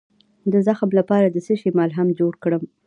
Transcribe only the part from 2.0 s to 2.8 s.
جوړ کړم؟